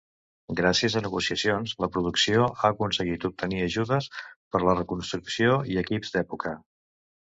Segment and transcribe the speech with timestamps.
[0.59, 4.09] Gràcies a negociacions la producció ha aconseguit obtenir ajudes
[4.55, 6.57] per la reconstrucció i equips d'època.